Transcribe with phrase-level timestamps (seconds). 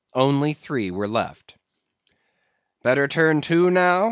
[0.15, 1.59] Only three were left.
[2.81, 3.99] "'Better turn to, now?